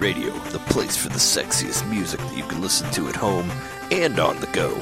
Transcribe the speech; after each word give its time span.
Radio, 0.00 0.32
the 0.50 0.58
place 0.60 0.96
for 0.96 1.08
the 1.08 1.14
sexiest 1.14 1.88
music 1.88 2.20
that 2.20 2.36
you 2.36 2.44
can 2.44 2.60
listen 2.60 2.90
to 2.92 3.08
at 3.08 3.16
home 3.16 3.50
and 3.90 4.18
on 4.18 4.38
the 4.40 4.46
go. 4.48 4.74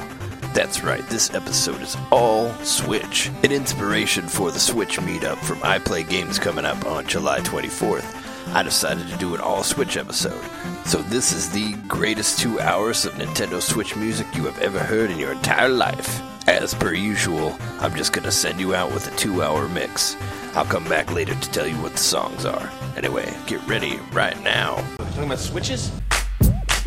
That's 0.53 0.83
right, 0.83 1.07
this 1.09 1.33
episode 1.33 1.81
is 1.81 1.97
all 2.11 2.51
Switch, 2.63 3.29
an 3.43 3.51
inspiration 3.51 4.27
for 4.27 4.51
the 4.51 4.59
Switch 4.59 4.97
meetup 4.99 5.37
from 5.37 5.59
I 5.63 5.79
Play 5.79 6.03
Games 6.03 6.39
coming 6.39 6.65
up 6.65 6.85
on 6.85 7.07
July 7.07 7.39
24th. 7.39 8.26
I 8.53 8.63
decided 8.63 9.07
to 9.07 9.17
do 9.17 9.35
an 9.35 9.41
all 9.41 9.63
Switch 9.63 9.97
episode. 9.97 10.43
So, 10.85 11.01
this 11.03 11.31
is 11.31 11.49
the 11.49 11.73
greatest 11.87 12.39
two 12.39 12.59
hours 12.59 13.05
of 13.05 13.13
Nintendo 13.13 13.61
Switch 13.61 13.95
music 13.95 14.27
you 14.35 14.45
have 14.45 14.57
ever 14.59 14.79
heard 14.79 15.11
in 15.11 15.19
your 15.19 15.33
entire 15.33 15.69
life. 15.69 16.21
As 16.47 16.73
per 16.73 16.93
usual, 16.93 17.57
I'm 17.79 17.93
just 17.95 18.13
gonna 18.13 18.31
send 18.31 18.59
you 18.59 18.73
out 18.73 18.91
with 18.93 19.13
a 19.13 19.15
two 19.17 19.43
hour 19.43 19.67
mix. 19.67 20.15
I'll 20.55 20.65
come 20.65 20.85
back 20.85 21.13
later 21.13 21.35
to 21.35 21.51
tell 21.51 21.67
you 21.67 21.75
what 21.81 21.91
the 21.91 21.97
songs 21.97 22.45
are. 22.45 22.71
Anyway, 22.95 23.31
get 23.45 23.65
ready 23.67 23.99
right 24.13 24.41
now. 24.43 24.75
Talking 24.97 25.25
about 25.25 25.39
switches? 25.39 25.91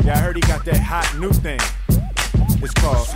Yeah, 0.03 0.15
I 0.15 0.17
heard 0.17 0.35
he 0.35 0.41
got 0.41 0.65
that 0.65 0.79
hot 0.79 1.15
new 1.19 1.31
thing. 1.31 1.59
It's 2.63 2.73
called 2.73 3.07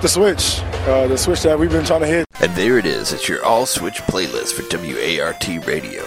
Hit 0.00 0.02
the 0.02 0.08
switch, 0.08 0.60
uh, 0.88 1.06
the 1.08 1.18
switch 1.18 1.42
that 1.42 1.58
we've 1.58 1.70
been 1.70 1.84
trying 1.84 2.00
to 2.00 2.06
hit. 2.06 2.26
And 2.40 2.54
there 2.54 2.78
it 2.78 2.86
is. 2.86 3.12
It's 3.12 3.28
your 3.28 3.44
all 3.44 3.66
switch 3.66 4.00
playlist 4.02 4.52
for 4.52 4.62
WART 4.62 5.66
Radio. 5.66 6.02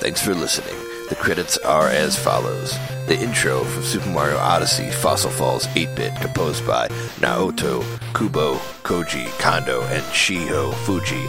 Thanks 0.00 0.20
for 0.20 0.34
listening. 0.34 0.74
The 1.08 1.14
credits 1.14 1.56
are 1.58 1.88
as 1.88 2.18
follows. 2.18 2.76
The 3.06 3.16
intro 3.16 3.62
from 3.62 3.84
Super 3.84 4.08
Mario 4.08 4.36
Odyssey 4.38 4.90
Fossil 4.90 5.30
Falls 5.30 5.68
8-bit 5.68 6.16
composed 6.16 6.66
by 6.66 6.88
Naoto, 7.20 7.84
Kubo, 8.14 8.56
Koji, 8.82 9.26
Kondo, 9.38 9.82
and 9.82 10.02
Shiho 10.06 10.74
Fuji. 10.84 11.24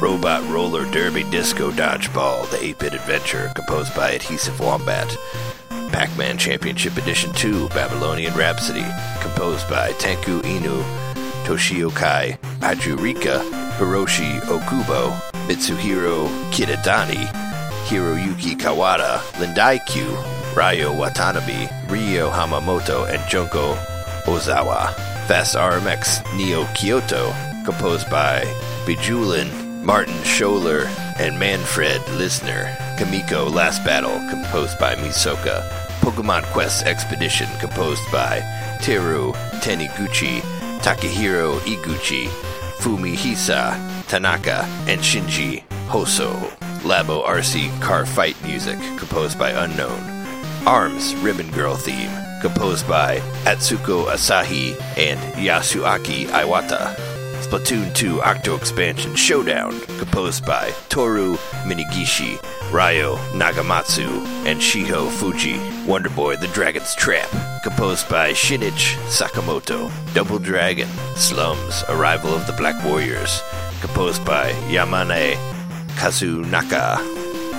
Robot 0.00 0.42
Roller 0.50 0.90
Derby 0.90 1.22
Disco 1.30 1.70
Dodgeball, 1.70 2.50
the 2.50 2.56
8-bit 2.56 2.94
adventure 2.94 3.52
composed 3.54 3.94
by 3.94 4.10
Adhesive 4.10 4.58
Wombat. 4.58 5.16
Pac-Man 5.92 6.36
Championship 6.36 6.96
Edition 6.96 7.32
2 7.34 7.68
Babylonian 7.68 8.34
Rhapsody 8.34 8.84
composed 9.20 9.68
by 9.70 9.92
Tanku 9.92 10.42
Inu 10.42 11.03
Toshio 11.44 11.94
Kai, 11.94 12.38
Ajurika, 12.60 13.42
Hiroshi 13.76 14.40
Okubo, 14.48 15.12
Mitsuhiro 15.46 16.28
Kidadani, 16.50 17.26
Hiroyuki 17.86 18.56
Kawada, 18.56 19.18
Lindai 19.38 19.78
Ryo 20.56 20.92
Watanabe, 20.92 21.68
Ryo 21.88 22.30
Hamamoto, 22.30 23.06
and 23.12 23.22
Junko 23.28 23.74
Ozawa. 24.24 24.94
Fast 25.26 25.56
RMX 25.56 26.22
Neo 26.36 26.64
Kyoto, 26.74 27.32
composed 27.64 28.08
by 28.08 28.40
Bejulin, 28.86 29.50
Martin 29.82 30.14
Scholler, 30.24 30.86
and 31.18 31.38
Manfred 31.38 32.00
Linzner. 32.16 32.74
Kamiko 32.96 33.52
Last 33.52 33.84
Battle, 33.84 34.18
composed 34.30 34.78
by 34.78 34.94
Misoka. 34.94 35.62
Pokemon 36.00 36.42
Quest 36.52 36.86
Expedition, 36.86 37.48
composed 37.58 38.02
by 38.12 38.40
Teru 38.80 39.32
Taniguchi 39.60 40.42
Takahiro 40.84 41.58
Iguchi, 41.60 42.26
Fumihisa 42.76 43.72
Tanaka, 44.06 44.66
and 44.86 45.00
Shinji 45.00 45.62
Hoso. 45.88 46.30
Labo 46.82 47.24
RC 47.26 47.80
Car 47.80 48.04
Fight 48.04 48.36
music, 48.44 48.78
composed 48.98 49.38
by 49.38 49.48
Unknown. 49.52 49.98
Arms 50.66 51.14
Ribbon 51.16 51.50
Girl 51.52 51.74
theme, 51.76 52.10
composed 52.42 52.86
by 52.86 53.16
Atsuko 53.46 54.04
Asahi 54.08 54.78
and 54.98 55.18
Yasuaki 55.36 56.26
Iwata. 56.26 56.94
Splatoon 57.40 57.94
2 57.94 58.20
Octo 58.20 58.54
Expansion 58.54 59.14
Showdown, 59.14 59.80
composed 59.98 60.44
by 60.44 60.70
Toru 60.90 61.36
Minegishi, 61.64 62.36
Ryo 62.70 63.16
Nagamatsu, 63.32 64.06
and 64.44 64.60
Shiho 64.60 65.08
Fuji. 65.12 65.58
Wonder 65.86 66.10
Boy 66.10 66.36
The 66.36 66.48
Dragon's 66.48 66.94
Trap, 66.94 67.30
composed 67.64 68.06
by 68.10 68.30
Shinichi 68.30 68.94
Sakamoto. 69.08 69.90
Double 70.12 70.38
Dragon, 70.38 70.86
Slums, 71.16 71.82
Arrival 71.88 72.34
of 72.34 72.46
the 72.46 72.52
Black 72.52 72.76
Warriors, 72.84 73.42
composed 73.80 74.22
by 74.22 74.52
Yamane 74.68 75.34
Kazunaka. 75.96 77.00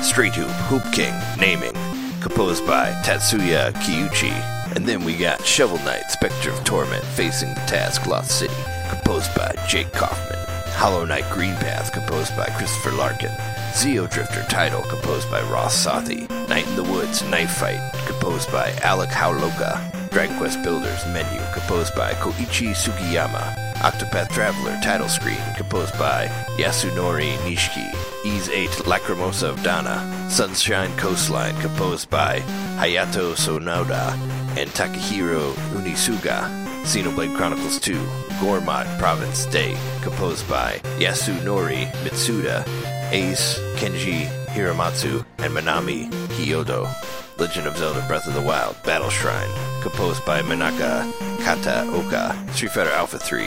Street 0.04 0.36
Hoop, 0.36 0.48
Hoop 0.70 0.84
King, 0.94 1.16
Naming, 1.40 1.74
composed 2.22 2.68
by 2.68 2.92
Tatsuya 3.04 3.72
Kiyuchi. 3.82 4.32
And 4.76 4.86
then 4.86 5.04
we 5.04 5.18
got 5.18 5.44
Shovel 5.44 5.80
Knight, 5.80 6.12
Spectre 6.12 6.52
of 6.52 6.64
Torment, 6.64 7.04
Facing 7.04 7.50
the 7.50 7.62
Task, 7.62 8.06
Lost 8.06 8.38
City, 8.38 8.54
composed 8.90 9.34
by 9.34 9.56
Jake 9.68 9.92
Kaufman. 9.92 10.38
Hollow 10.76 11.06
Knight 11.06 11.28
Green 11.32 11.56
Path, 11.56 11.92
composed 11.94 12.36
by 12.38 12.46
Christopher 12.58 12.92
Larkin. 12.92 13.32
Xeodrifter 13.72 14.48
title, 14.50 14.84
composed 14.84 15.32
by 15.32 15.42
Ross 15.50 15.84
Sathi. 15.84 16.30
Night 16.48 16.68
in 16.68 16.76
the 16.76 16.84
Woods, 16.84 17.24
Knife 17.24 17.58
Fight, 17.58 17.82
composed 18.06 18.52
by 18.52 18.72
Alec 18.84 19.10
Holowka. 19.10 19.95
Dragon 20.16 20.38
Quest 20.38 20.64
Builders 20.64 21.06
menu, 21.08 21.42
composed 21.52 21.94
by 21.94 22.14
Koichi 22.14 22.74
Sugiyama. 22.74 23.54
Octopath 23.80 24.30
Traveler 24.30 24.80
title 24.82 25.10
screen, 25.10 25.42
composed 25.58 25.92
by 26.00 26.28
Yasunori 26.56 27.36
Nishiki. 27.40 27.94
Ys 28.24 28.48
8 28.48 28.70
Lacrimosa 28.86 29.50
of 29.50 29.62
Dana. 29.62 30.00
Sunshine 30.30 30.96
Coastline, 30.96 31.54
composed 31.60 32.10
by 32.10 32.40
Hayato 32.80 33.36
Sonoda 33.36 34.14
and 34.58 34.70
Takahiro 34.70 35.52
Unisuga. 35.74 36.48
Xenoblade 36.86 37.36
Chronicles 37.36 37.78
2, 37.82 37.96
Gormott 38.40 38.88
Province 38.98 39.46
Day, 39.48 39.76
composed 40.02 40.48
by 40.48 40.80
Yasunori 40.98 41.92
Mitsuda, 42.06 42.66
Ace, 43.12 43.60
Kenji 43.76 44.28
Hiramatsu, 44.46 45.26
and 45.40 45.54
Manami 45.54 46.10
Hyodo. 46.38 47.25
Legend 47.38 47.68
of 47.68 47.78
Zelda 47.78 48.06
Breath 48.08 48.28
of 48.28 48.34
the 48.34 48.42
Wild, 48.42 48.82
Battle 48.84 49.10
Shrine, 49.10 49.50
composed 49.82 50.26
by 50.26 50.42
Manaka 50.42 51.12
Kataoka. 51.40 52.34
Street 52.54 52.72
Fighter 52.72 52.92
Alpha 52.92 53.20
3, 53.20 53.44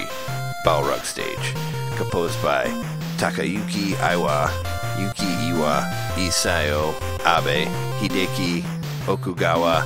Balrog 0.65 1.03
Stage, 1.05 1.55
composed 1.97 2.41
by 2.43 2.67
Takayuki 3.17 3.97
Iwa, 4.01 4.51
Yuki 5.01 5.25
Iwa, 5.49 5.89
Isao 6.17 6.93
Abe, 7.25 7.67
Hideki 7.99 8.63
Okugawa, 9.07 9.85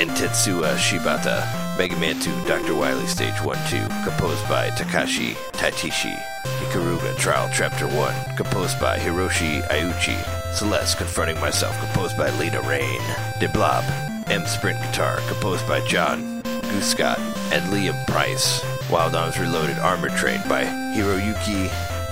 and 0.00 0.10
Tetsuya 0.10 0.76
Shibata. 0.76 1.44
Mega 1.76 1.96
Man 1.96 2.20
2 2.20 2.30
Dr. 2.46 2.74
Wily 2.74 3.06
Stage 3.06 3.34
1-2, 3.34 4.04
composed 4.04 4.48
by 4.48 4.68
Takashi 4.70 5.32
Tateishi. 5.52 6.14
Ikaruga 6.44 7.16
Trial 7.18 7.50
Chapter 7.52 7.86
1, 7.86 8.36
composed 8.36 8.78
by 8.78 8.98
Hiroshi 8.98 9.66
Aiuchi. 9.68 10.39
Celeste 10.54 10.98
Confronting 10.98 11.40
Myself, 11.40 11.78
composed 11.78 12.16
by 12.16 12.30
Lena 12.38 12.60
Raine. 12.62 13.00
De 13.38 13.48
Blob, 13.48 13.84
M 14.28 14.44
Sprint 14.46 14.80
Guitar, 14.80 15.18
composed 15.28 15.66
by 15.66 15.80
John 15.86 16.42
Guscott 16.42 17.18
and 17.52 17.72
Liam 17.72 18.06
Price. 18.06 18.64
Wild 18.90 19.14
Arms 19.14 19.38
Reloaded 19.38 19.78
Armor 19.78 20.10
Train 20.10 20.40
by 20.48 20.64
Hiroyuki 20.64 21.68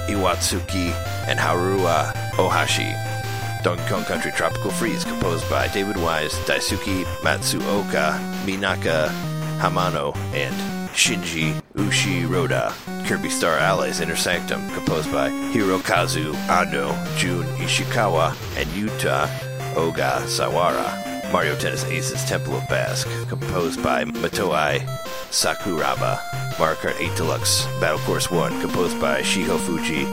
Iwatsuki 0.08 0.90
and 1.28 1.38
Harua 1.38 2.12
Ohashi. 2.32 2.94
Donkey 3.62 3.82
Kong 3.88 4.04
Country 4.04 4.32
Tropical 4.32 4.70
Freeze, 4.70 5.04
composed 5.04 5.48
by 5.50 5.68
David 5.68 5.96
Wise, 5.96 6.32
Daisuke 6.46 7.04
Matsuoka, 7.22 8.18
Minako 8.44 9.08
Hamano, 9.58 10.16
and 10.32 10.54
Shinji 10.90 11.60
Ushiroda. 11.78 12.72
Kirby 13.06 13.30
Star 13.30 13.56
Allies 13.56 14.00
Inner 14.00 14.16
Sanctum, 14.16 14.68
composed 14.74 15.10
by 15.12 15.30
Hirokazu 15.30 16.34
Ando, 16.46 16.92
Jun 17.16 17.44
Ishikawa, 17.56 18.30
and 18.58 18.68
Yuta 18.70 19.26
Ogasawara. 19.74 21.32
Mario 21.32 21.54
Tennis 21.56 21.84
Aces 21.84 22.24
Temple 22.24 22.56
of 22.56 22.68
Basque, 22.68 23.08
composed 23.28 23.82
by 23.82 24.04
Motoi 24.04 24.80
Sakuraba. 25.30 26.18
Mario 26.58 26.76
Kart 26.76 27.00
8 27.00 27.16
Deluxe 27.16 27.66
Battle 27.80 27.98
Course 28.00 28.30
1, 28.30 28.60
composed 28.60 29.00
by 29.00 29.20
Shiho 29.22 29.58
Fuji, 29.60 30.04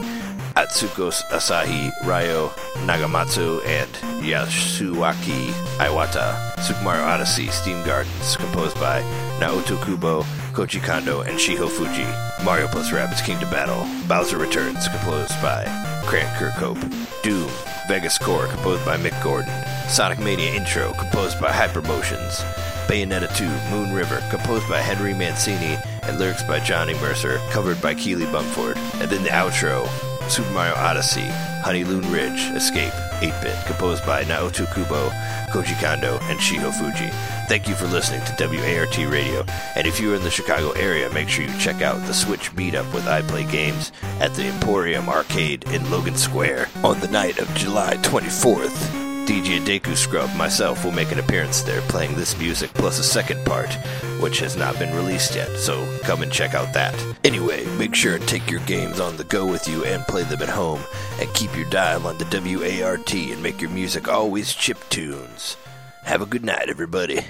Atsuko 0.54 1.10
Asahi, 1.30 1.90
Ryo 2.06 2.48
Nagamatsu, 2.86 3.64
and 3.66 3.90
Yasuaki 4.22 5.50
Iwata. 5.78 6.60
Super 6.60 6.82
Mario 6.82 7.02
Odyssey 7.02 7.48
Steam 7.48 7.84
Gardens, 7.84 8.36
composed 8.36 8.76
by 8.76 9.02
Naoto 9.40 9.82
Kubo, 9.84 10.24
Koji 10.56 10.82
Kondo, 10.82 11.20
and 11.20 11.38
Shiho 11.38 11.68
Fuji. 11.68 12.06
Mario 12.42 12.66
plus 12.68 12.90
Rabbids 12.90 13.22
Kingdom 13.22 13.50
Battle. 13.50 13.86
Bowser 14.08 14.38
Returns, 14.38 14.88
composed 14.88 15.34
by 15.42 15.64
Grant 16.06 16.34
Kirkhope. 16.38 16.80
Doom, 17.22 17.50
Vegas 17.88 18.16
Core, 18.16 18.46
composed 18.46 18.82
by 18.86 18.96
Mick 18.96 19.22
Gordon. 19.22 19.52
Sonic 19.86 20.18
Mania 20.18 20.54
Intro, 20.54 20.94
composed 20.94 21.38
by 21.42 21.50
Hyperpotions. 21.50 22.42
Bayonetta 22.88 23.28
2, 23.36 23.44
Moon 23.70 23.94
River, 23.94 24.22
composed 24.30 24.66
by 24.66 24.80
Henry 24.80 25.12
Mancini, 25.12 25.76
and 26.04 26.18
lyrics 26.18 26.42
by 26.44 26.58
Johnny 26.60 26.94
Mercer, 26.94 27.36
covered 27.50 27.82
by 27.82 27.92
Keely 27.92 28.24
Bumford. 28.24 28.78
And 29.02 29.10
then 29.10 29.24
the 29.24 29.28
outro, 29.28 29.86
Super 30.30 30.50
Mario 30.50 30.74
Odyssey, 30.74 31.28
Honeylune 31.64 32.12
Ridge, 32.12 32.54
Escape, 32.54 32.92
8-bit, 33.20 33.66
composed 33.66 34.04
by 34.04 34.24
Naoto 34.24 34.66
Kubo, 34.74 35.08
Koji 35.50 35.80
Kondo, 35.80 36.18
and 36.24 36.38
Shiho 36.38 36.72
Fuji. 36.72 37.10
Thank 37.48 37.68
you 37.68 37.74
for 37.74 37.86
listening 37.86 38.20
to 38.24 38.46
WART 38.46 38.98
Radio, 39.10 39.44
and 39.76 39.86
if 39.86 40.00
you're 40.00 40.14
in 40.14 40.22
the 40.22 40.30
Chicago 40.30 40.72
area, 40.72 41.10
make 41.12 41.28
sure 41.28 41.44
you 41.44 41.58
check 41.58 41.82
out 41.82 42.04
the 42.06 42.14
Switch 42.14 42.52
Meetup 42.56 42.92
with 42.92 43.06
I 43.06 43.22
Play 43.22 43.44
Games 43.44 43.92
at 44.20 44.34
the 44.34 44.44
Emporium 44.44 45.08
Arcade 45.08 45.64
in 45.70 45.88
Logan 45.90 46.16
Square 46.16 46.68
on 46.82 47.00
the 47.00 47.08
night 47.08 47.38
of 47.38 47.54
July 47.54 47.96
24th. 47.98 49.05
DJ 49.26 49.58
Deku 49.58 49.96
Scrub, 49.96 50.32
myself, 50.36 50.84
will 50.84 50.92
make 50.92 51.10
an 51.10 51.18
appearance 51.18 51.62
there 51.62 51.80
playing 51.82 52.14
this 52.14 52.38
music 52.38 52.72
plus 52.74 53.00
a 53.00 53.02
second 53.02 53.44
part, 53.44 53.72
which 54.20 54.38
has 54.38 54.56
not 54.56 54.78
been 54.78 54.94
released 54.94 55.34
yet, 55.34 55.48
so 55.56 55.84
come 56.04 56.22
and 56.22 56.30
check 56.30 56.54
out 56.54 56.72
that. 56.72 56.94
Anyway, 57.24 57.66
make 57.76 57.92
sure 57.92 58.14
and 58.14 58.28
take 58.28 58.48
your 58.48 58.60
games 58.60 59.00
on 59.00 59.16
the 59.16 59.24
go 59.24 59.44
with 59.44 59.66
you 59.66 59.84
and 59.84 60.04
play 60.04 60.22
them 60.22 60.42
at 60.42 60.48
home, 60.48 60.80
and 61.20 61.34
keep 61.34 61.54
your 61.56 61.68
dial 61.70 62.06
on 62.06 62.16
the 62.18 62.24
WART 62.24 63.12
and 63.14 63.42
make 63.42 63.60
your 63.60 63.70
music 63.70 64.06
always 64.06 64.54
chip 64.54 64.78
tunes. 64.90 65.56
Have 66.04 66.22
a 66.22 66.26
good 66.26 66.44
night, 66.44 66.68
everybody. 66.68 67.24